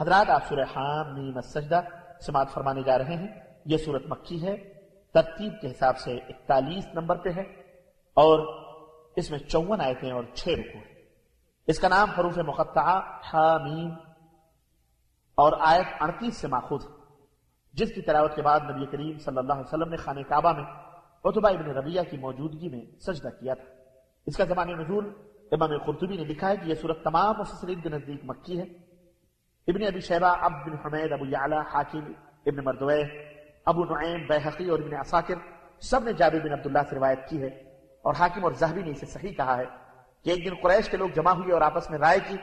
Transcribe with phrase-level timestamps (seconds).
[0.00, 1.80] حضرات سورہ حام میم سجدہ
[2.26, 3.28] سماعت فرمانے جا رہے ہیں
[3.64, 4.56] یہ صورت مکی ہے
[5.14, 7.42] ترتیب کے حساب سے اکتالیس نمبر پہ ہے
[8.16, 8.38] اور
[9.16, 10.94] اس میں چون آیتیں اور چھ رکو ہیں
[11.66, 12.38] اس کا نام حروف
[13.32, 13.90] حامیم
[15.34, 16.90] اور آیت اڑتیس سے ماخود ہے
[17.72, 20.64] جس کی تلاوت کے بعد نبی کریم صلی اللہ علیہ وسلم نے خان کعبہ میں
[21.24, 23.64] عطبہ ابن ربیہ کی موجودگی میں سجدہ کیا تھا
[24.26, 25.12] اس کا زمانۂ نزول
[25.52, 28.64] امام قرطبی نے لکھا ہے کہ یہ صورت تمام مفسرین کے نزدیک مکی ہے
[29.68, 31.24] ابن ابی شیبہ عبد بن حمید ابو
[31.70, 32.12] حاکم
[32.46, 33.00] ابن مردوے
[33.66, 35.38] ابو نعیم بیحقی اور ابن اساکر
[35.82, 37.48] سب نے جابر بن عبداللہ سے روایت کی ہے
[38.04, 39.64] اور حاکم اور زہبی نے اسے صحیح کہا ہے
[40.26, 42.36] کہ ایک دن قریش کے لوگ جمع ہوئے اور آپس میں رائے کی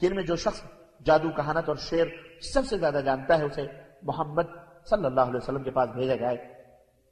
[0.00, 0.62] کہ ان میں جو شخص
[1.06, 2.06] جادو کہانت اور شعر
[2.52, 3.66] سب سے زیادہ جانتا ہے اسے
[4.02, 4.56] محمد
[4.84, 6.36] صلی اللہ علیہ وسلم کے پاس بھیجا جائے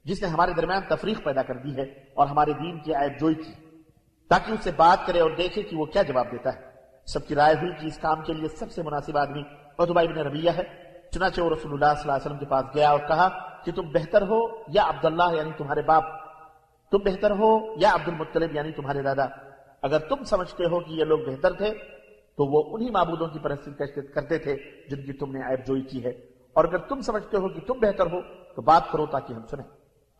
[0.05, 1.83] جس نے ہمارے درمیان تفریق پیدا کر دی ہے
[2.13, 3.53] اور ہمارے دین کی آیت جوئی کی
[4.31, 6.71] تاکہ اس سے بات کرے اور دیکھے کہ وہ کیا جواب دیتا ہے
[7.07, 9.41] سب کی رائے ہوئی کہ اس کام کے لیے سب سے مناسب آدمی
[9.79, 10.63] عطبہ ابن ربیہ ہے
[11.11, 13.27] چنانچہ وہ رسول اللہ صلی اللہ علیہ وسلم کے پاس گیا اور کہا
[13.65, 14.39] کہ تم بہتر ہو
[14.67, 16.03] یا عبداللہ یعنی تمہارے باپ
[16.91, 17.49] تم بہتر ہو
[17.77, 19.25] یا عبد المطلب یعنی تمہارے دادا
[19.83, 21.71] اگر تم سمجھتے ہو کہ یہ لوگ بہتر تھے
[22.37, 24.55] تو وہ انہی معبودوں کی پرستیت کرتے تھے
[24.89, 26.11] جن کی تم نے عیب جوئی کی ہے
[26.55, 28.21] اور اگر تم سمجھتے ہو کہ تم بہتر ہو
[28.55, 29.65] تو بات کرو تاکہ ہم سنیں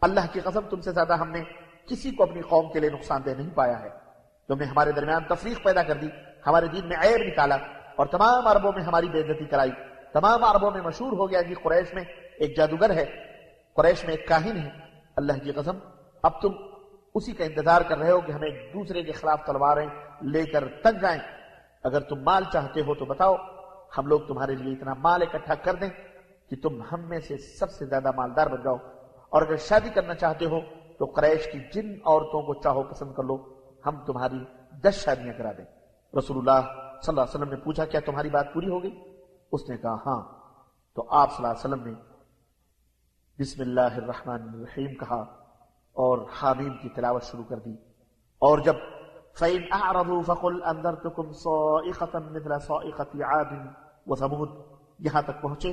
[0.01, 1.43] اللہ کی قسم تم سے زیادہ ہم نے
[1.89, 3.89] کسی کو اپنی قوم کے لیے نقصان دہ نہیں پایا ہے
[4.49, 6.07] تم نے ہمارے درمیان تفریق پیدا کر دی
[6.45, 7.55] ہمارے دین میں عیب نکالا
[7.95, 9.71] اور تمام عربوں میں ہماری بےزتی کرائی
[10.13, 12.03] تمام عربوں میں مشہور ہو گیا کہ قریش میں
[12.37, 13.05] ایک جادوگر ہے
[13.77, 14.69] قریش میں ایک کاہن ہے
[15.17, 15.77] اللہ کی قسم
[16.23, 16.53] اب تم
[17.15, 19.87] اسی کا انتظار کر رہے ہو کہ ہم ایک دوسرے کے خلاف تلواریں
[20.23, 21.19] لے کر تک جائیں
[21.83, 23.35] اگر تم مال چاہتے ہو تو بتاؤ
[23.97, 25.89] ہم لوگ تمہارے لیے اتنا مال اکٹھا کر دیں
[26.51, 28.75] کہ تم ہم میں سے سب سے زیادہ مالدار بن جاؤ
[29.31, 30.59] اور اگر شادی کرنا چاہتے ہو
[30.99, 33.37] تو قریش کی جن عورتوں کو چاہو پسند کر لو
[33.85, 34.43] ہم تمہاری
[34.83, 35.65] دس شادیاں کرا دیں
[36.13, 38.91] رسول اللہ صلی اللہ علیہ وسلم نے پوچھا کیا تمہاری بات پوری ہو گئی
[39.51, 40.21] اس نے کہا ہاں
[40.97, 41.93] تو آپ صلی اللہ علیہ وسلم نے
[43.39, 45.21] بسم اللہ الرحمن الرحیم کہا
[45.95, 47.73] اور حامیم کی تلاوت شروع کر دی
[48.41, 48.75] اور جب
[49.35, 50.61] فَإِنْ أَعْرَضُوا فَقُلْ
[54.99, 55.73] یہاں تک پہنچے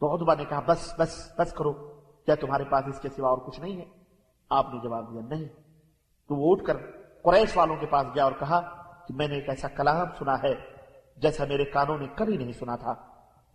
[0.02, 1.72] تو عدبہ نے کہا بس بس بس کرو
[2.28, 3.84] کیا تمہارے پاس اس کے سوا اور کچھ نہیں ہے
[4.50, 5.46] آپ نے جواب دیا نہیں
[6.30, 6.76] تو وہ اٹھ کر
[7.24, 8.60] قریش والوں کے پاس گیا اور کہا
[9.08, 10.54] کہ میں نے ایک ایسا کلام سنا ہے
[11.18, 12.90] جیسا میرے کانوں نے کبھی نہیں سنا تھا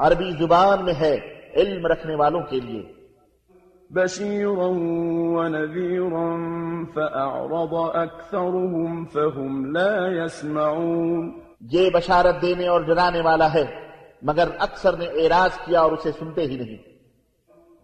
[0.00, 1.16] عربی زبان میں ہے
[1.55, 2.83] علم رکھنے والوں کے لیے
[3.91, 4.69] بشيرا
[5.38, 6.29] ونذيرا
[6.95, 11.33] فأعرض أكثرهم فهم لا يسمعون
[11.72, 13.66] یہ بشارت دینے اور جرانے والا ہے
[14.22, 16.85] مگر اکثر نے اعراض کیا اور اسے سنتے ہی نہیں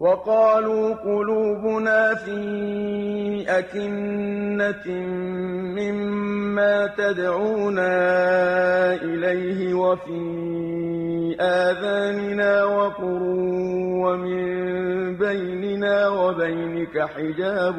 [0.00, 3.44] وقالوا قلوبنا في
[3.48, 4.90] أكنة
[5.78, 7.94] مما تدعونا
[8.94, 13.22] إليه وفي آذاننا وقر
[14.02, 17.76] ومن بيننا وبينك حجاب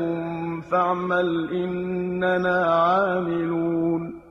[0.72, 4.14] فاعمل إننا عاملون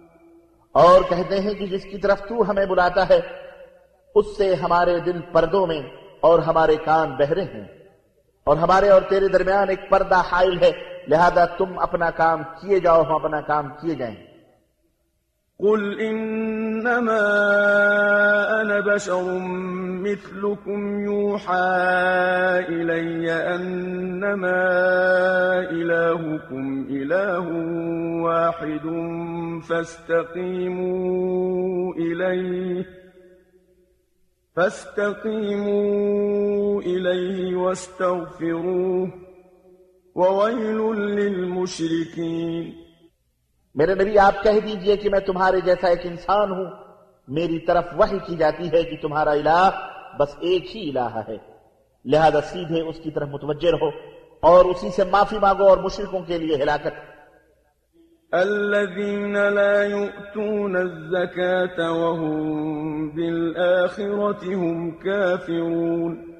[0.74, 3.20] اور کہتے ہیں کہ جس کی طرف تو ہمیں بلاتا ہے
[4.14, 5.82] اس سے ہمارے دل پردوں میں
[6.20, 7.64] اور ہمارے کان بہرے ہیں
[8.46, 10.72] اور ہمارے اور تیرے درمیان ایک پردہ حائل ہے
[11.08, 14.34] لہذا تم اپنا کام کیے جاؤ ہم اپنا کام کیے جائیں
[15.60, 17.20] قل انما
[18.52, 19.38] انا بشر
[20.00, 21.80] مثلكم يوحى
[22.60, 24.62] الي انما
[25.60, 27.46] الهكم اله
[28.22, 28.86] واحد
[29.68, 33.03] فاستقيموا اليه
[34.56, 39.10] فاستقيموا إليه واستغفروه
[40.16, 42.64] وويل للمشركين
[43.76, 46.68] میرے نبی آپ کہہ دیجئے کہ میں تمہارے جیسا ایک انسان ہوں
[47.28, 49.70] میری طرف وحی کی جاتی ہے کہ تمہارا الہ
[50.18, 51.38] بس ایک ہی الہ ہے
[52.04, 53.88] لہذا سیدھے اس کی طرف متوجہ ہو
[54.42, 56.94] اور اسی سے معافی مانگو اور مشرکوں کے لیے ہلاکت
[58.34, 66.34] الذين لا يؤتون الزكاة وهم بالآخرة هم كافرون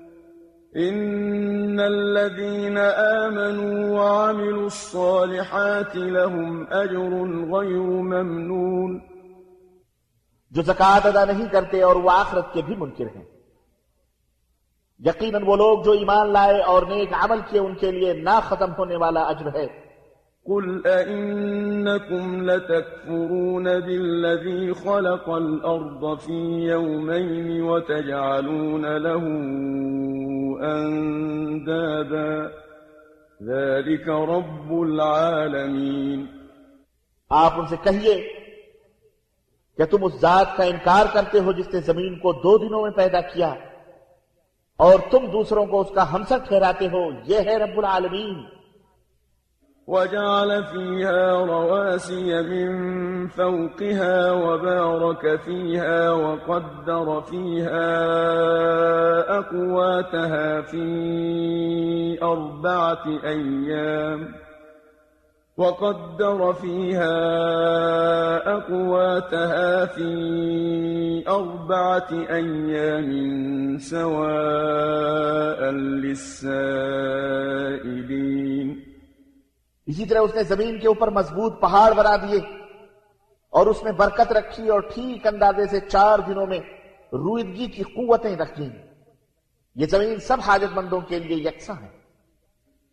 [0.77, 2.79] إن الذين
[2.79, 7.13] آمنوا وعملوا الصالحات لهم أجر
[7.53, 7.83] غير
[8.03, 9.01] ممنون
[10.53, 13.23] جو زکات ادا نہیں کرتے اور وہ آخرت کے بھی منکر ہیں
[15.01, 18.73] یقیناً وہ لوگ جو ایمان لائے اور نیک عمل کیے ان کے لیے نہ ختم
[18.79, 19.67] ہونے والا اجر ہے
[20.47, 26.33] قل أئنكم لتكفرون بالذي خلق الأرض في
[26.65, 29.23] يومين وتجعلون له
[30.75, 32.51] أندادا
[33.41, 36.27] ذلك رب العالمين
[37.31, 38.15] آپ ان سے کہیے
[39.79, 42.91] کہ تم اس ذات کا انکار کرتے ہو جس نے زمین کو دو دنوں میں
[42.97, 43.55] پیدا کیا
[44.79, 47.03] اور تم دوسروں کو اس کا ہمسر ٹھہراتے ہو
[47.27, 48.37] یہ ہے رب العالمین
[49.87, 53.29] وجعل فيها رواسي من
[53.29, 57.91] فوقها وبارك فيها وقدر فيها
[59.39, 64.35] أقواتها في أربعة أيام
[65.57, 67.17] وقدر فيها
[68.57, 75.71] أقواتها في أربعة أيام سواء
[76.05, 76.75] للسائلين
[79.87, 82.39] اسی طرح اس نے زمین کے اوپر مضبوط پہاڑ بنا دیے
[83.53, 86.61] اور اس نے برکت رکھی اور ٹھیک اندازے سے چار دنوں میں
[87.13, 88.69] رویدگی کی قوتیں رکھیں
[89.77, 92.05] یہ زمین سب حاجت مندوں کے لیے یکساں ہے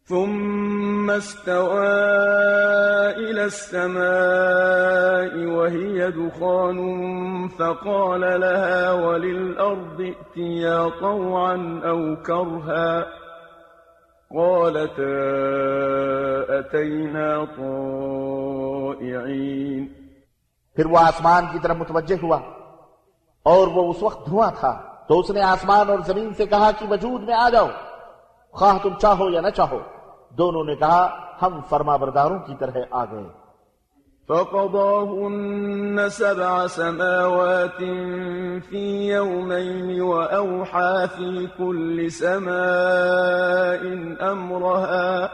[0.10, 1.72] ثم السماء
[6.10, 6.80] دخان
[7.50, 8.94] فقال لها
[11.00, 13.04] طوعا
[14.34, 15.08] قالتا
[20.78, 22.38] پھر وہ آسمان کی طرح متوجہ ہوا
[23.46, 24.72] اور وہ اس وقت دھواں تھا
[25.08, 27.68] تو اس نے آسمان اور زمین سے کہا کہ وجود میں آ جاؤ
[28.54, 29.80] خواہ تم چاہو یا نہ چاہو
[30.38, 31.02] دونوں نے کہا
[31.42, 33.24] ہم فرما برداروں کی طرح آ گئے
[34.32, 37.78] فقضاهن سبع سماوات
[38.70, 43.82] في يومين وأوحى في كل سماء
[44.32, 45.32] أمرها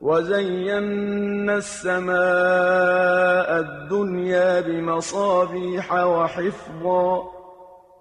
[0.00, 7.22] وزينا السماء الدنيا بمصابيح وحفظا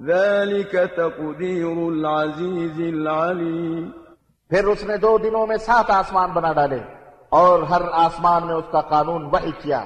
[0.06, 3.94] ذلك تقدير العزيز العليم
[4.50, 6.80] پھر اس نے دو دنوں میں سات آسمان بنا ڈالے
[7.34, 9.80] اور ہر آسمان میں اس کا قانون وحی کیا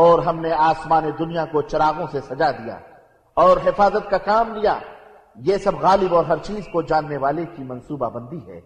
[0.00, 2.78] اور ہم نے آسمان دنیا کو چراغوں سے سجا دیا
[3.36, 4.78] اور حفاظت کا کام لیا
[5.44, 8.60] یہ سب غالب اور ہر چیز کو جاننے والے کی منصوبہ بندی ہے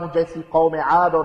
[0.00, 1.24] ہوں جیسی قوم عاد اور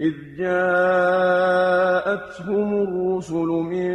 [0.00, 3.92] إذ جاءتهم الرسل من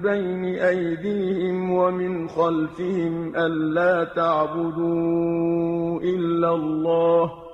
[0.02, 7.47] بين أيديهم ومن خلفهم ألا تعبدوا إلا الله ۖ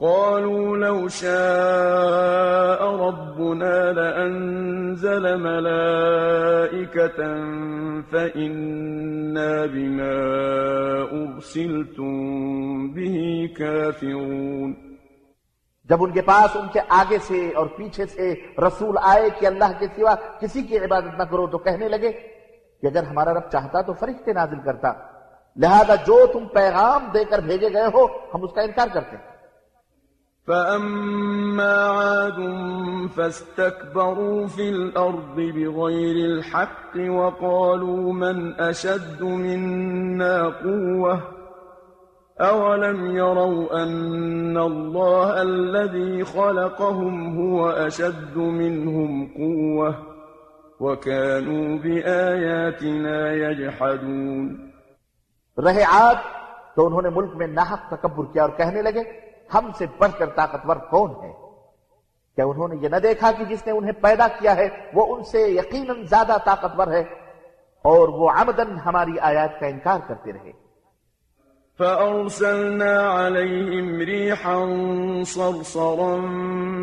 [0.00, 7.16] قالوا لو شاء ربنا لأنزل ملائكة
[8.02, 10.18] فإنا بما
[11.12, 12.12] أرسلتم
[12.88, 14.74] به كافرون
[15.90, 18.34] جب ان کے پاس ان کے آگے سے اور پیچھے سے
[18.62, 22.10] رسول آئے کہ اللہ کے سوا کسی کی عبادت نہ کرو تو کہنے لگے
[22.12, 24.92] کہ اگر ہمارا رب چاہتا تو فرشتے نازل کرتا
[25.56, 29.36] لہذا جو تم پیغام دے کر بھیجے گئے ہو ہم اس کا انکار کرتے ہیں
[30.48, 32.38] فأما عاد
[33.16, 41.20] فاستكبروا في الأرض بغير الحق وقالوا من أشد منا قوة
[42.40, 49.94] أولم يروا أن الله الذي خلقهم هو أشد منهم قوة
[50.80, 54.68] وكانوا بآياتنا يجحدون
[55.56, 56.16] رہے عاد
[56.74, 59.02] تو انہوں نے ملک میں ناحق تکبر کیا اور کہنے لگے
[59.54, 61.32] ہم سے بڑھ کر طاقتور کون ہے
[62.38, 65.22] کیا انہوں نے یہ نہ دیکھا کہ جس نے انہیں پیدا کیا ہے وہ ان
[65.24, 67.02] سے یقیناً زیادہ طاقتور ہے
[67.84, 70.52] اور وہ عمدن ہماری آیات کا انکار کرتے رہے
[71.78, 74.66] فأرسلنا عليهم ريحا
[75.22, 76.16] صرصرا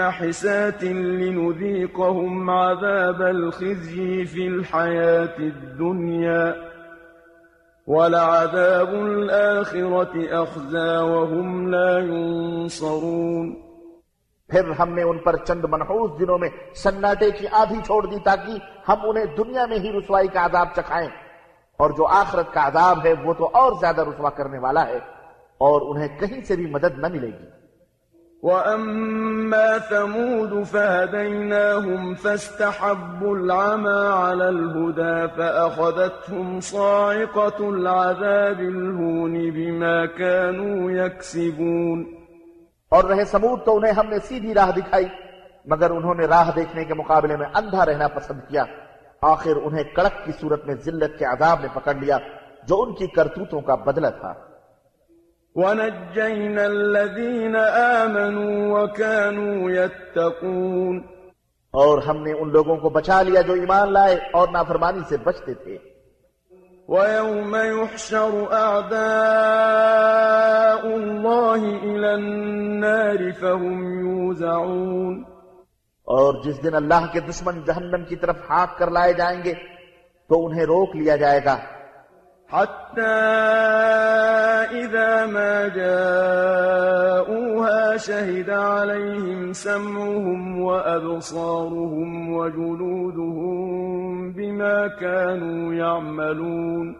[0.00, 6.69] نحسات لنذيقهم عذاب الخزي الحياة الدنيا
[7.90, 10.14] ولعذاب الآخرة
[11.04, 13.50] وهم لا ينصرون
[14.50, 16.48] پھر ہم نے ان پر چند منحوس دنوں میں
[16.76, 18.56] سناٹے کی آدھی چھوڑ دی تاکہ
[18.88, 21.08] ہم انہیں دنیا میں ہی رسوائی کا عذاب چکھائیں
[21.78, 24.98] اور جو آخرت کا عذاب ہے وہ تو اور زیادہ رسوا کرنے والا ہے
[25.60, 27.46] اور انہیں کہیں سے بھی مدد نہ ملے گی
[28.42, 42.06] وأما ثمود فهديناهم فاستحبوا العمى على الهدى فأخذتهم صاعقة العذاب الهون بما كانوا يكسبون
[42.92, 45.06] اور رہے ثمود تو انہیں ہم نے سیدھی راہ دکھائی
[45.66, 48.64] مگر انہوں نے راہ دیکھنے کے مقابلے میں اندھا رہنا پسند کیا
[49.22, 52.18] آخر انہیں کڑک کی صورت میں ذلت کے عذاب نے پکڑ لیا
[52.68, 54.32] جو ان کی کرتوتوں کا بدلہ تھا
[55.56, 61.04] ونجينا الذين آمنوا وكانوا يتقون
[61.74, 65.54] اور ہم نے ان لوگوں کو بچا لیا جو ایمان لائے اور نافرمانی سے بچتے
[65.54, 65.76] تھے
[66.88, 75.14] وَيَوْمَ يُحْشَرُ أَعْدَاءُ اللَّهِ إِلَى النَّارِ فَهُمْ يُوزَعُونَ
[76.06, 79.54] اور جس دن اللہ کے دشمن جہنم کی طرف ہاک کر لائے جائیں گے
[80.30, 81.56] تو انہیں روک لیا جائے گا
[82.52, 83.16] حتى
[84.74, 96.96] إذا ما جاءوها شهد عليهم سمعهم وأبصارهم وجلودهم بما كانوا يعملون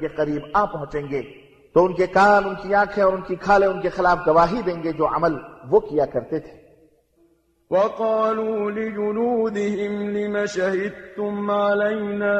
[0.00, 1.22] کے قریب آ پہنچیں گے
[1.74, 4.62] تو ان کے کان ان کی آنکھیں اور ان کی کھالیں ان کے خلاف گواہی
[4.62, 5.34] دیں گے جو عمل
[5.70, 6.52] وہ کیا کرتے تھے
[7.70, 12.39] وقالوا لجلودهم لم شهدتم علينا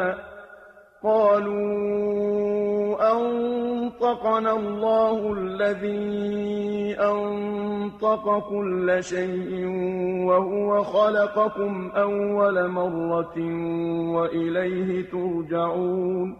[1.05, 2.95] قالوا
[3.13, 9.67] أنطقنا الله الذي أنطق كل شيء
[10.29, 13.37] وهو خلقكم أول مرة
[14.15, 16.37] وإليه ترجعون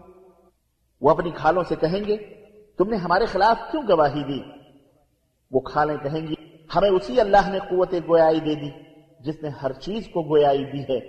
[1.01, 2.15] وہ اپنی کھالوں سے کہیں گے
[2.79, 4.41] تم نے ہمارے خلاف کیوں گواہی دی
[5.51, 6.35] وہ کھالیں کہیں گی
[6.69, 8.69] ہمیں اسی اللہ نے قوت گویائی دے دی
[9.25, 10.99] جس نے ہر چیز کو گویائی دی ہے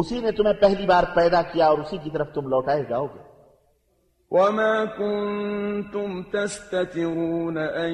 [0.00, 3.30] اسی نے تمہیں پہلی بار پیدا کیا اور اسی کی طرف تم لوٹائے جاؤ گے
[4.32, 7.92] وما كنتم تستترون أن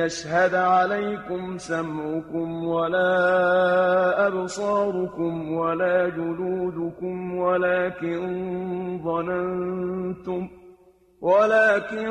[0.00, 8.20] يشهد عليكم سمعكم ولا أبصاركم ولا جلودكم ولكن
[9.04, 10.67] ظننتم ۖ
[11.22, 12.08] ولكن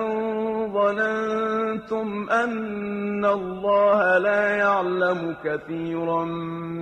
[0.74, 6.24] ظننتم أن الله لا يعلم كثيرا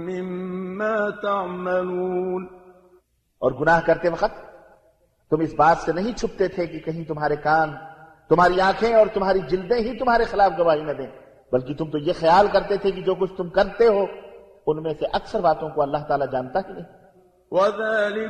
[0.03, 2.47] مما تعملون
[3.41, 4.41] اور گناہ کرتے وقت
[5.31, 7.75] تم اس بات سے نہیں چھپتے تھے کہ کہیں تمہارے کان
[8.29, 11.07] تمہاری آنکھیں اور تمہاری جلدیں ہی تمہارے خلاف گواہی نہ دیں
[11.51, 14.05] بلکہ تم تو یہ خیال کرتے تھے کہ جو کچھ تم کرتے ہو
[14.67, 17.04] ان میں سے اکثر باتوں کو اللہ تعالیٰ جانتا ہی نہیں
[17.53, 17.69] اور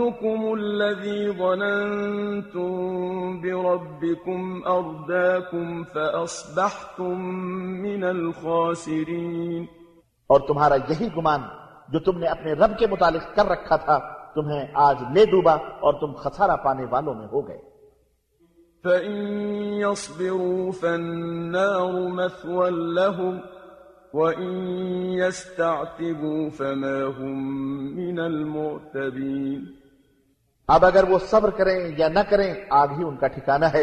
[10.89, 11.41] یہی گمان
[11.89, 13.99] جو تم نے اپنے رب کے متعلق کر رکھا تھا
[14.35, 17.59] تمہیں آج لے ڈوبا اور تم خسارہ پانے والوں میں ہو گئے
[18.85, 19.17] فَإِن
[19.83, 23.56] يَصْبِرُوا فَالنَّارُ مَثْوًا لَهُمْ
[24.17, 24.53] وإن
[25.15, 27.37] يستعتبوا فما هم
[27.97, 29.65] من المعتبين
[31.21, 33.83] صبر کریں یا نہ کریں آگ ہی ان کا ٹھکانہ ہے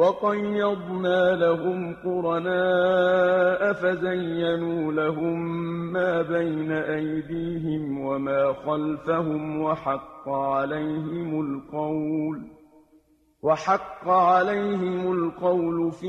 [0.00, 5.38] وقيضنا لهم قرناء فزينوا لهم
[5.92, 12.55] ما بين أيديهم وما خلفهم وحق عليهم القول
[13.42, 16.08] وحق عليهم القول في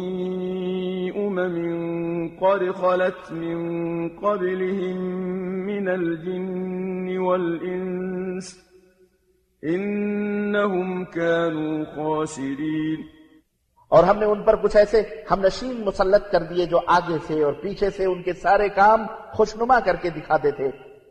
[1.18, 8.68] أمم قد خلت من من قبلهم الجن والإنس
[9.64, 13.06] إنهم كانوا خاسرين
[13.92, 17.44] اور ہم نے ان پر کچھ ایسے ہم نشین مسلط کر دیے جو آگے سے
[17.44, 19.06] اور پیچھے سے ان کے سارے کام
[19.34, 20.72] خوشنما کر کے دکھاتے تھے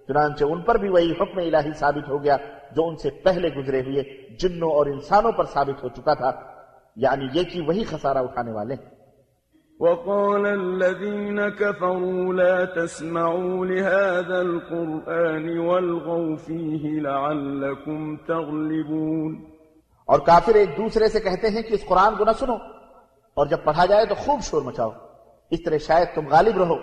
[0.08, 2.36] چنانچہ ان پر بھی وہی حکم الہی ثابت ہو گیا
[2.74, 4.02] جو ان سے پہلے گزرے ہوئے
[4.38, 6.32] جنوں اور انسانوں پر ثابت ہو چکا تھا
[6.96, 8.94] یعنی یہ کہ وہی خسارہ اٹھانے والے ہیں
[20.08, 22.54] اور کافر ایک دوسرے سے کہتے ہیں کہ اس قرآن کو نہ سنو
[23.36, 24.90] اور جب پڑھا جائے تو خوب شور مچاؤ
[25.52, 26.76] اس طرح شاید تم غالب رہو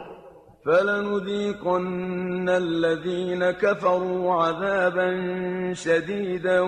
[0.66, 5.10] فلنذيقن الذين كفروا عذابا
[5.74, 6.60] شديدا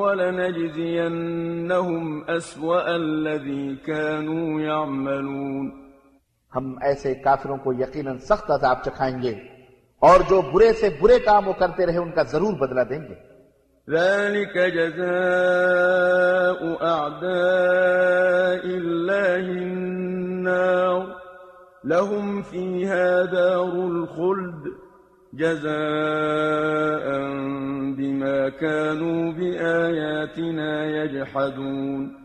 [0.00, 5.82] ولنجزينهم أسوأ الذي كانوا يعملون
[7.64, 9.34] کو یقیناً سخت عذاب چکھائیں گے
[10.02, 13.16] اور جو برے سے برے کام وہ کرتے رہے ان کا ضرور بدلہ دیں گے
[13.88, 16.60] ذلك جزاء
[16.82, 20.91] أعداء الله النار
[21.84, 24.64] لهم فيها دار الخلد
[25.32, 27.04] جزاء
[27.96, 32.22] بما كانوا بآياتنا يجحدون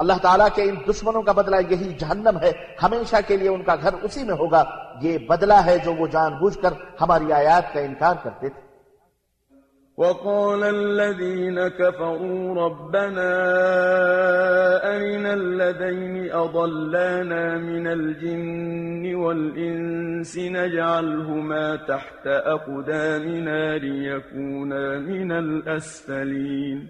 [0.00, 2.50] اللہ تعالیٰ کے ان دشمنوں کا بدلہ یہی جہنم ہے
[2.82, 4.62] ہمیشہ کے لیے ان کا گھر اسی میں ہوگا
[5.02, 8.60] یہ بدلہ ہے جو وہ جان بوجھ کر ہماری آیات کا انکار کرتے تھے
[9.98, 13.32] وقال الذين كفروا ربنا
[14.86, 26.88] أين الذين أضلانا من الجن والإنس نجعلهما تحت أقدامنا ليكونا من الأسفلين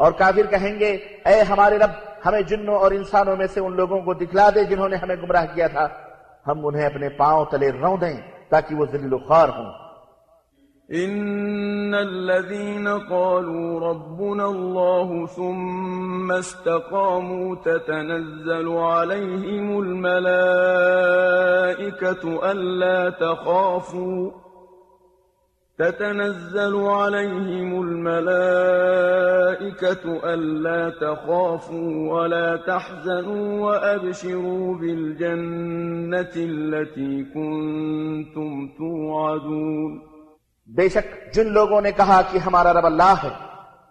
[0.00, 0.92] اور کافر کہیں گے
[1.26, 1.90] اے ہمارے رب
[2.26, 5.46] ہمیں جنوں اور انسانوں میں سے ان لوگوں کو دکھلا دے جنہوں نے ہمیں گمراہ
[5.54, 5.88] کیا تھا
[6.46, 8.16] ہم انہیں اپنے پاؤں تلے رو دیں
[8.50, 9.87] تاکہ وہ ذلیل و خوار ہوں
[10.94, 24.30] إن الذين قالوا ربنا الله ثم استقاموا تتنزل عليهم الملائكة ألا تخافوا
[25.78, 40.17] تتنزل عليهم الملائكة ألا تخافوا ولا تحزنوا وأبشروا بالجنة التي كنتم توعدون
[40.68, 43.28] بے شک جن لوگوں نے کہا کہ ہمارا رب اللہ ہے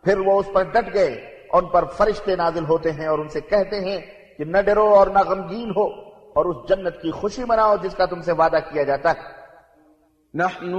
[0.04, 1.14] پھر وہ اس پر ڈٹ گئے
[1.50, 3.98] اور ان پر فرشتے نازل ہوتے ہیں اور ان سے کہتے ہیں
[4.38, 5.86] کہ نہ ڈرو اور نہ غمگین ہو
[6.36, 9.36] اور اس جنت کی خوشی مناؤ جس کا تم سے وعدہ کیا جاتا ہے
[10.34, 10.72] نحن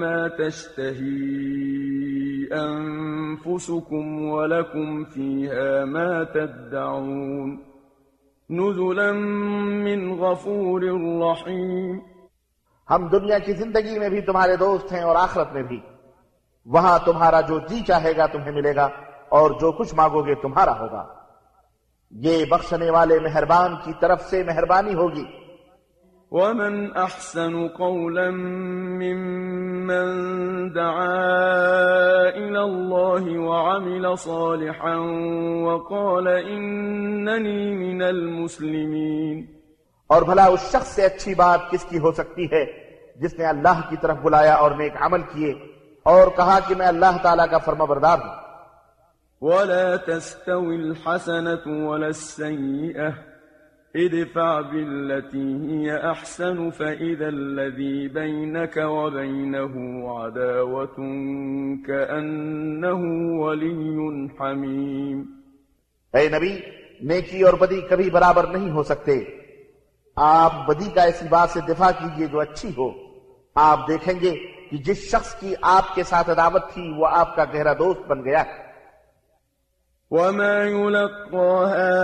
[0.00, 0.16] ما
[2.50, 3.34] ہم
[13.08, 15.80] دنیا کی زندگی میں بھی تمہارے دوست ہیں اور آخرت میں بھی
[16.66, 18.88] وہاں تمہارا جو جی چاہے گا تمہیں ملے گا
[19.28, 21.06] اور جو کچھ مانگو گے تمہارا ہوگا
[22.12, 25.24] یہ بخشنے والے مہربان کی طرف سے مہربانی ہوگی
[26.30, 30.08] ومن أحسن قولا ممن
[30.72, 32.28] دعا
[32.28, 34.96] إلى الله وعمل صالحا
[35.64, 39.46] وقال إنني من المسلمين
[40.10, 42.64] اور بھلا اس شخص سے اچھی بات کس کی ہو سکتی ہے
[43.16, 45.50] جس نے اللہ کی طرف بلایا اور نیک عمل کیے
[46.06, 48.38] اور کہا کہ میں اللہ تعالیٰ کا فرما بردار ہوں
[49.42, 53.29] وَلَا تَسْتَوِي الْحَسَنَةُ وَلَا السَّيِّئَةُ
[53.94, 59.74] ادفع بالتي هي الذي بينك وبينه
[63.40, 65.24] ولي حميم
[66.14, 66.58] اے نبی
[67.00, 69.18] نیکی اور بدی کبھی برابر نہیں ہو سکتے
[70.16, 72.90] آپ بدی کا ایسی بات سے دفاع کیجئے جو اچھی ہو
[73.56, 74.34] آپ دیکھیں گے
[74.70, 78.24] کہ جس شخص کی آپ کے ساتھ عداوت تھی وہ آپ کا گہرا دوست بن
[78.24, 78.68] گیا ہے
[80.10, 81.92] وما يلقاها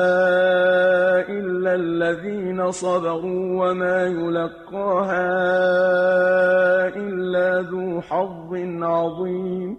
[1.29, 5.27] إلا الذين صبروا وما يلقاها
[6.97, 9.77] إلا ذو حظ عظيم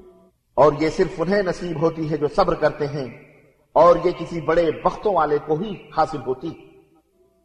[0.57, 3.07] اور یہ صرف انہیں نصیب ہوتی ہے جو صبر کرتے ہیں
[3.75, 6.51] اور یہ کسی بڑے بختوں والے کو ہی حاصل ہوتی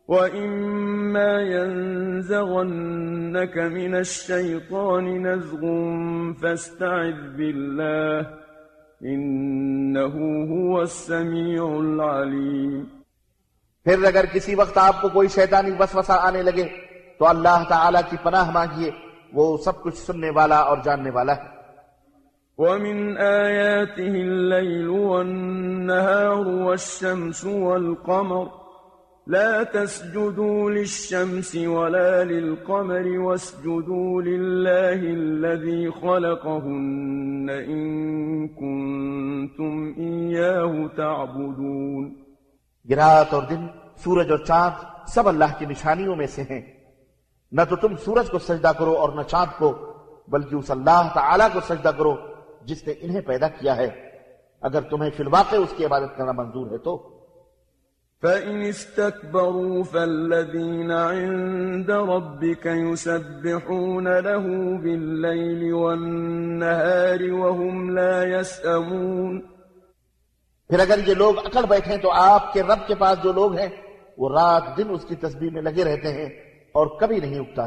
[0.09, 5.63] وَإِمَّا يَنزَغَنَّكَ مِنَ الشَّيْطَانِ نَزْغٌ
[6.41, 8.42] فَاسْتَعِذْ بِاللَّهِ
[9.03, 10.15] انه
[10.49, 12.83] هو السميع العليم
[13.87, 16.67] پھر اگر کسی وقت آپ کو کوئی شیطانی وسوسہ آنے لگے
[17.19, 18.91] تو اللہ تعالیٰ کی پناہ مانگیے
[19.33, 21.51] وہ سب کچھ سننے والا اور جاننے والا ہے
[22.59, 28.62] وَمِنْ آیَاتِهِ اللَّيْلُ وَالنَّهَارُ وَالشَّمْسُ وَالْقَمَرُ
[29.27, 38.49] لا تسجدوا للشمس ولا للقمر واسجدوا لله الذي خلقهن إن
[38.49, 42.17] كنتم إياه تعبدون
[42.89, 43.67] گرات اور دن
[43.97, 44.85] سورج اور چاند
[45.09, 46.61] سب اللہ کی نشانیوں میں سے ہیں
[47.53, 49.73] نہ تو تم سورج کو سجدہ کرو اور نہ چاند کو
[50.29, 52.17] بلکہ اس اللہ تعالی کو سجدہ کرو
[52.65, 53.89] جس نے انہیں پیدا کیا ہے
[54.63, 56.97] اگر تمہیں فی الواقع اس کی عبادت کرنا منظور ہے تو
[58.23, 64.45] فإن استكبروا فالذين عند ربك يسبحون له
[64.79, 69.43] بالليل والنهار وهم لا يسأمون
[70.71, 73.69] پھر اگر یہ لوگ اکڑ بیٹھیں تو آپ کے رب کے پاس جو لوگ ہیں
[74.19, 76.29] وہ رات دن اس کی تسبیح میں لگے رہتے ہیں
[76.75, 77.67] اور کبھی نہیں اگتا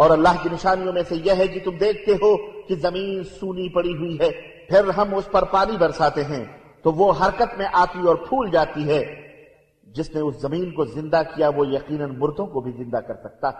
[0.00, 2.36] اور اللہ کی نشانیوں میں سے یہ ہے کہ تم دیکھتے ہو
[2.68, 4.30] کہ زمین سونی پڑی ہوئی ہے
[4.68, 6.44] پھر ہم اس پر پانی برساتے ہیں
[6.84, 9.02] تو وہ حرکت میں آتی اور پھول جاتی ہے
[9.86, 13.50] جس نے اس زمین کو زندہ کیا وہ یقیناً مردوں کو بھی زندہ کر سکتا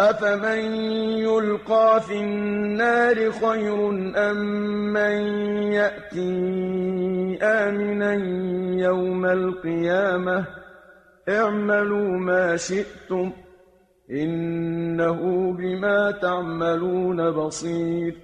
[0.00, 0.74] أفمن
[1.16, 3.90] يلقى في النار خير
[4.30, 4.36] أم
[4.92, 5.16] من
[5.72, 8.14] يأتي آمنا
[8.82, 10.46] يوم القيامة
[11.26, 13.32] اعملوا ما شئتم
[14.08, 18.24] إنه بما تعملون بصير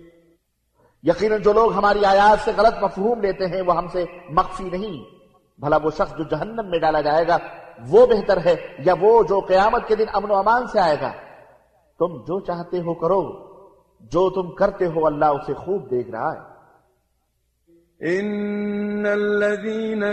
[1.04, 4.04] یقیناً جو لوگ ہماری آیات سے غلط مفہوم لیتے ہیں وہ ہم سے
[4.30, 5.00] مخفی نہیں
[5.58, 7.38] بھلا وہ شخص جو جہنم میں ڈالا جائے گا
[7.88, 8.54] وہ بہتر ہے
[8.78, 11.12] یا وہ جو قیامت کے دن امن و امان سے آئے گا
[12.00, 13.22] تم جو چاہتے ہو کرو
[14.10, 16.48] جو تم کرتے ہو اللہ اسے خوب دیکھ رہا ہے
[18.00, 19.02] ان
[19.42, 20.10] لما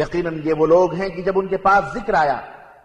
[0.00, 2.40] یقیناً یہ وہ لوگ ہیں کہ جب ان کے پاس ذکر آیا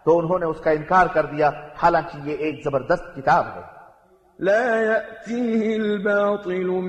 [0.04, 1.50] تو انہوں نے اس کا انکار کر دیا
[1.82, 3.75] حالانکہ یہ ایک زبردست کتاب ہے
[4.38, 6.88] لا يأتيه الباطل من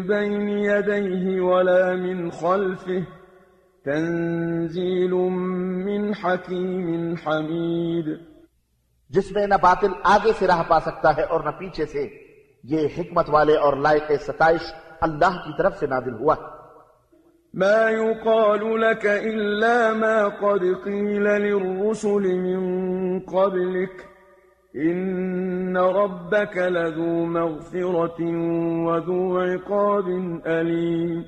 [0.00, 3.02] من بين يديه ولا خلفه
[3.84, 5.14] تنزيل
[6.14, 8.06] حكيم حميد
[9.10, 12.06] جس میں نہ باطل آگے سے راہ پا سکتا ہے اور نہ پیچھے سے
[12.64, 14.72] یہ حکمت والے اور لائق ستائش
[15.00, 16.34] اللہ کی طرف سے نادل ہوا
[17.54, 23.20] ما ما يقال لك إلا قد قيل للرسل من
[23.20, 24.09] قبلك
[24.76, 28.20] ربك لذو مغفرة
[28.86, 30.08] وذو عقاب
[30.08, 31.22] لو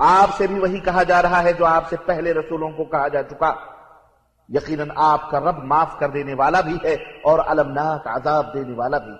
[0.00, 3.08] آپ سے بھی وہی کہا جا رہا ہے جو آپ سے پہلے رسولوں کو کہا
[3.08, 3.52] جا چکا
[4.48, 6.94] یقیناً آپ کا رب معاف کر دینے والا بھی ہے
[7.24, 9.14] اور الم عذاب دینے والا بھی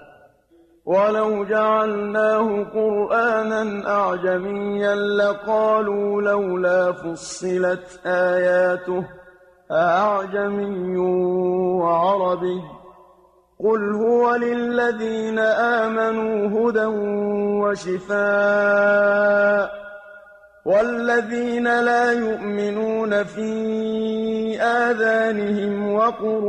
[0.86, 9.04] وَلَوْ جَعَلْنَاهُ قُرْآنًا أَعْجَمِيًّا لَقَالُوا لَوْلَا فُصِّلَتْ آيَاتُهُ
[9.70, 10.96] أَعْجَمِيٌّ
[11.82, 12.79] وَعَرَبِيٌّ
[13.62, 15.38] قل هو للذين
[15.38, 16.84] آمنوا هدى
[17.60, 18.20] وشفاء
[20.64, 24.60] والذين لا يؤمنون في
[24.60, 26.44] آذانهم وقر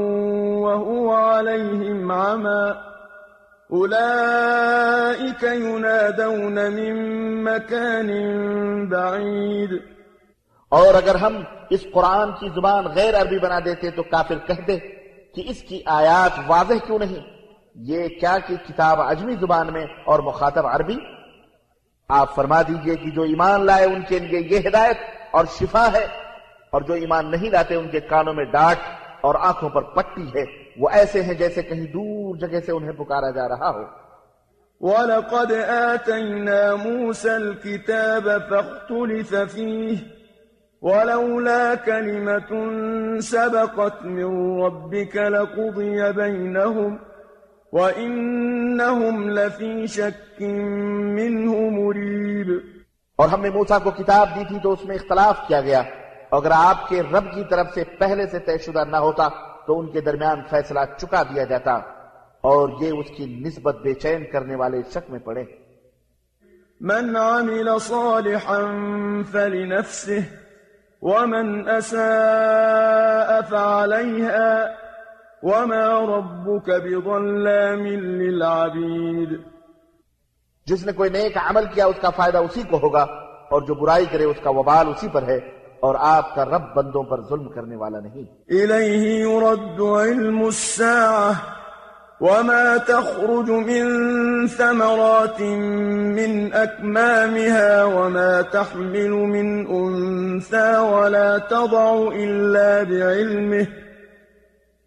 [0.66, 2.76] وهو عليهم عمى
[3.70, 6.96] أولئك ينادون من
[7.44, 8.10] مكان
[8.90, 9.82] بعيد
[10.72, 11.42] اور اگر ہم
[11.70, 14.78] اس قرآن کی زبان غیر عربی بنا دیتے تو کافر کہہ دے
[15.36, 17.20] کہ اس کی آیات واضح کیوں نہیں
[17.86, 20.98] یہ کیا کہ کتاب عجمی زبان میں اور مخاطب عربی
[22.10, 24.98] آپ فرما دیجئے کہ جو ایمان لائے ان کے لیے یہ ہدایت
[25.32, 26.06] اور شفا ہے
[26.70, 28.90] اور جو ایمان نہیں لاتے ان کے کانوں میں ڈاٹ
[29.22, 30.46] اور آنکھوں پر پٹی ہے
[30.78, 33.84] وہ ایسے ہیں جیسے کہیں دور جگہ سے انہیں پکارا جا رہا ہو
[34.82, 40.21] وَلَقَدْ آتَيْنَا مُوسَى الْكِتَابَ فَاخْتُلِفَ فِيهِ
[40.82, 42.52] ولولا كلمة
[43.20, 47.00] سبقت من ربك لقضي بينهم
[47.74, 50.42] وإنهم لفي شك
[50.42, 52.50] منه مريب
[53.20, 55.82] اور ہم نے موسیٰ کو کتاب دی تھی تو اس میں اختلاف کیا گیا
[56.32, 59.28] اگر آپ کے رب کی طرف سے پہلے سے طے شدہ نہ ہوتا
[59.68, 61.76] تو ان کے درمیان فیصلہ چکا دیا جاتا
[62.44, 65.44] اور یہ اس کی نسبت بے چین کرنے والے شک میں پڑے
[66.82, 68.62] من عمل صالحا
[69.34, 70.41] فلنفسه
[71.02, 74.76] ومن أساء فعليها
[75.44, 79.40] وما ربك بظلام للعبيد
[80.68, 83.02] جس نے کوئی نیک عمل کیا اس کا فائدہ اسی کو ہوگا
[83.50, 85.38] اور جو برائی کرے اس کا وبال اسی پر ہے
[85.80, 88.26] اور آپ کا رب بندوں پر ظلم کرنے والا نہیں
[88.56, 91.32] الیہی یرد علم الساعہ
[92.22, 95.42] وما تخرج من ثمرات
[95.42, 103.68] من أكمامها وما تحمل من أنثى ولا تضع إلا بعلمه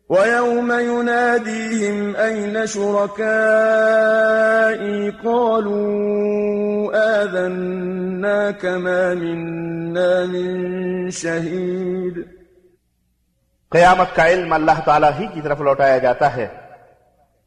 [0.09, 6.91] ويوم يناديهم أين شركائي قالوا
[7.23, 12.27] آذنا كما منا من شهيد
[13.73, 16.64] قيامك علم الله تعالى هي کی طرف لوٹایا جاتا ہے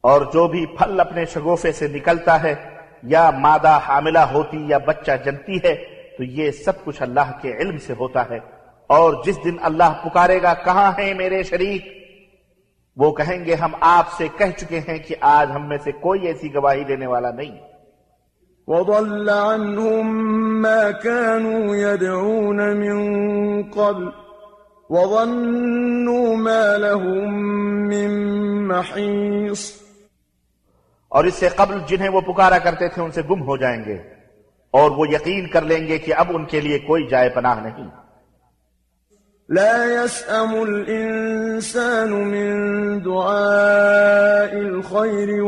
[0.04, 2.54] اور جو بھی پھل اپنے شگوفے سے نکلتا ہے
[3.04, 5.74] یا مادہ حاملہ ہوتی یا بچہ جنتی ہے
[6.18, 8.38] تو یہ سب کچھ اللہ کے علم سے ہوتا ہے
[8.90, 11.86] اور جس دن اللہ پکارے گا کہاں ہیں میرے شریک
[12.96, 16.26] وہ کہیں گے ہم آپ سے کہہ چکے ہیں کہ آج ہم میں سے کوئی
[16.26, 17.56] ایسی گواہی دینے والا نہیں
[31.12, 33.96] اور اس سے قبل جنہیں وہ پکارا کرتے تھے ان سے گم ہو جائیں گے
[34.74, 37.88] اور وہ یقین کر لیں گے کہ اب ان کے لیے کوئی جائے پناہ نہیں
[39.48, 40.50] لا يسأم
[42.22, 45.32] من دعاء الشر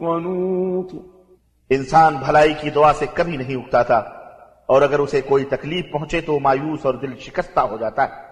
[0.00, 0.94] قنوط
[1.70, 3.98] انسان بھلائی کی دعا سے کبھی نہیں اکتا تھا
[4.66, 8.30] اور اگر اسے کوئی تکلیف پہنچے تو مایوس اور دل شکستہ ہو جاتا ہے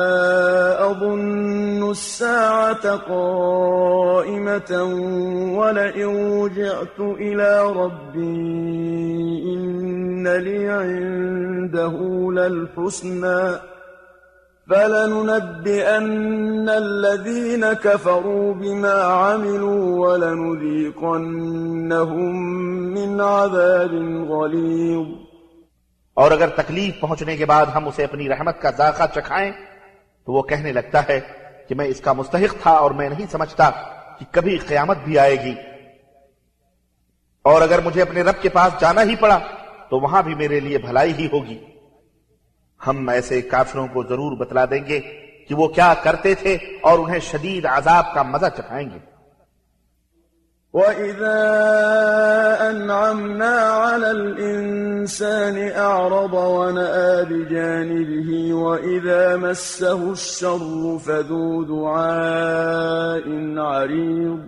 [1.91, 4.83] الساعة قائمة
[5.57, 11.95] ولئن رجعت إلى ربي إن لي عنده
[12.31, 13.59] للحسنى
[14.67, 21.23] فلننبئن الذين كفروا بما عملوا ولنذيقنهم
[22.93, 23.91] من عذاب
[24.29, 25.05] غليظ
[26.17, 29.51] اور اگر تکلیف پہنچنے کے بعد ہم اسے اپنی رحمت کا ذائقہ چکھائیں
[30.27, 31.40] تو وہ کہنے لگتا ہے
[31.69, 33.69] کہ میں اس کا مستحق تھا اور میں نہیں سمجھتا
[34.19, 35.53] کہ کبھی قیامت بھی آئے گی
[37.45, 39.39] اور اگر مجھے اپنے رب کے پاس جانا ہی پڑا
[39.89, 41.57] تو وہاں بھی میرے لیے بھلائی ہی ہوگی
[42.81, 44.99] ہم ایسے کافروں کو ضرور بتلا دیں گے
[45.49, 46.57] کہ وہ کیا کرتے تھے
[46.81, 48.99] اور انہیں شدید عذاب کا مزہ چکھائیں گے
[50.73, 54.11] وَإِذَا وَإِذَا أَنْعَمْنَا عَلَى
[55.77, 56.35] أَعْرَضَ
[57.23, 58.53] بِجَانِبِهِ
[59.37, 63.27] مَسَّهُ الشَّرُّ فَذُو دُعَاءٍ
[63.57, 64.39] عَرِيضٍ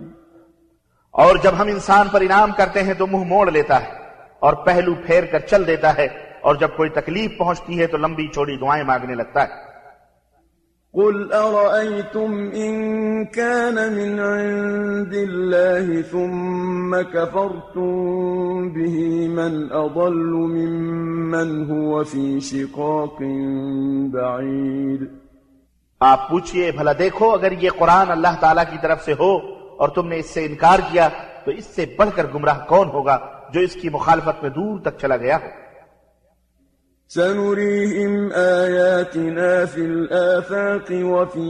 [1.10, 3.92] اور جب ہم انسان پر انعام کرتے ہیں تو منہ موڑ لیتا ہے
[4.38, 6.08] اور پہلو پھیر کر چل دیتا ہے
[6.40, 9.63] اور جب کوئی تکلیف پہنچتی ہے تو لمبی چوڑی دعائیں مانگنے لگتا ہے
[10.94, 22.40] قل أرأيتم إن كان من عند الله ثم كفرتم به من أضل ممن هو في
[22.42, 23.18] شقاق
[24.12, 25.00] بعيد
[26.00, 29.32] آپ پوچھئے بھلا دیکھو اگر یہ قرآن اللہ تعالیٰ کی طرف سے ہو
[29.78, 31.08] اور تم نے اس سے انکار کیا
[31.44, 33.18] تو اس سے بڑھ کر گمراہ کون ہوگا
[33.52, 35.63] جو اس کی مخالفت میں دور تک چلا گیا ہو
[37.10, 41.48] سنريهم آياتنا في الآفاق وفي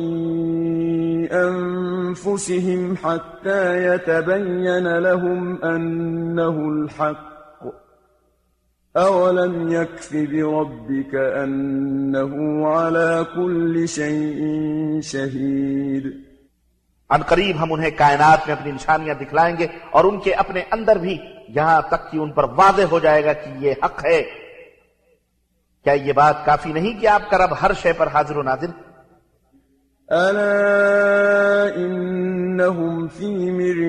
[1.32, 7.34] أنفسهم حتى يتبين لهم أنه الحق
[8.94, 14.40] أولم يكف بربك أنه على كل شيء
[15.00, 16.24] شهيد
[17.10, 20.98] عن قریب ہم انہیں کائنات میں اپنی نشانیاں دکھلائیں گے اور ان کے اپنے اندر
[20.98, 21.16] بھی
[21.48, 24.22] یہاں تک کہ ان پر واضح ہو جائے گا کہ یہ حق ہے
[25.86, 28.40] کیا یہ بات کافی نہیں کہ آپ کا رب ہر شے پر حاضر و
[28.40, 28.54] الا
[31.74, 33.08] الم
[33.08, 33.89] سی مل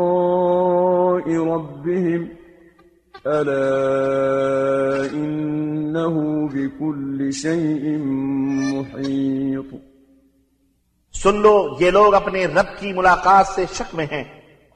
[11.15, 14.23] سن لو یہ لوگ اپنے رب کی ملاقات سے شک میں ہیں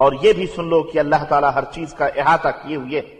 [0.00, 3.16] اور یہ بھی سن لو کہ اللہ تعالیٰ ہر چیز کا احاطہ کیے ہوئے